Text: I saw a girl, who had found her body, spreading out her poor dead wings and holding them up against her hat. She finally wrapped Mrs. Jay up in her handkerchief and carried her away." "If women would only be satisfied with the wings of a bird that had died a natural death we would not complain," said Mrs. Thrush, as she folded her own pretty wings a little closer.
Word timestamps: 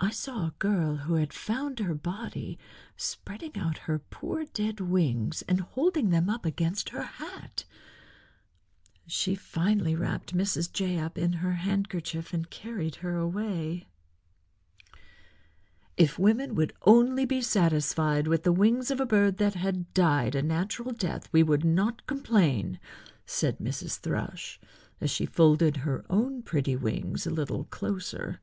I 0.00 0.10
saw 0.10 0.48
a 0.48 0.54
girl, 0.58 0.96
who 0.96 1.14
had 1.14 1.32
found 1.32 1.78
her 1.78 1.94
body, 1.94 2.58
spreading 2.96 3.56
out 3.56 3.78
her 3.86 4.00
poor 4.00 4.44
dead 4.46 4.80
wings 4.80 5.42
and 5.42 5.60
holding 5.60 6.10
them 6.10 6.28
up 6.28 6.44
against 6.44 6.88
her 6.88 7.04
hat. 7.04 7.64
She 9.06 9.36
finally 9.36 9.94
wrapped 9.94 10.34
Mrs. 10.36 10.72
Jay 10.72 10.98
up 10.98 11.16
in 11.16 11.34
her 11.34 11.52
handkerchief 11.52 12.34
and 12.34 12.50
carried 12.50 12.96
her 12.96 13.16
away." 13.16 13.86
"If 15.96 16.18
women 16.18 16.56
would 16.56 16.72
only 16.82 17.24
be 17.24 17.40
satisfied 17.40 18.26
with 18.26 18.42
the 18.42 18.50
wings 18.50 18.90
of 18.90 18.98
a 18.98 19.06
bird 19.06 19.36
that 19.36 19.54
had 19.54 19.94
died 19.94 20.34
a 20.34 20.42
natural 20.42 20.90
death 20.90 21.28
we 21.32 21.44
would 21.44 21.64
not 21.64 22.08
complain," 22.08 22.80
said 23.24 23.58
Mrs. 23.58 24.00
Thrush, 24.00 24.58
as 25.00 25.12
she 25.12 25.26
folded 25.26 25.76
her 25.76 26.04
own 26.10 26.42
pretty 26.42 26.74
wings 26.74 27.24
a 27.24 27.30
little 27.30 27.62
closer. 27.66 28.40